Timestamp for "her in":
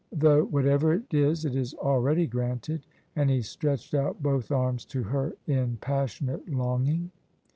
5.03-5.77